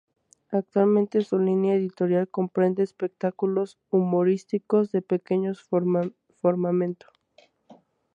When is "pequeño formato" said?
5.03-7.05